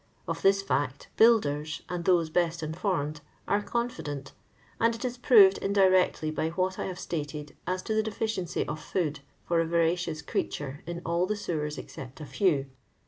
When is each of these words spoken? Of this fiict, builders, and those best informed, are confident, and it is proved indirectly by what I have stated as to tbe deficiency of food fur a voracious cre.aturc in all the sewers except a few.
Of 0.27 0.41
this 0.41 0.63
fiict, 0.63 1.05
builders, 1.15 1.83
and 1.87 2.05
those 2.05 2.31
best 2.31 2.63
informed, 2.63 3.21
are 3.47 3.61
confident, 3.61 4.31
and 4.79 4.95
it 4.95 5.05
is 5.05 5.15
proved 5.15 5.59
indirectly 5.59 6.31
by 6.31 6.49
what 6.49 6.79
I 6.79 6.85
have 6.85 6.97
stated 6.97 7.55
as 7.67 7.83
to 7.83 7.93
tbe 7.93 8.05
deficiency 8.05 8.67
of 8.67 8.79
food 8.81 9.19
fur 9.47 9.59
a 9.59 9.65
voracious 9.67 10.23
cre.aturc 10.23 10.79
in 10.87 11.03
all 11.05 11.27
the 11.27 11.35
sewers 11.35 11.77
except 11.77 12.19
a 12.19 12.25
few. 12.25 12.65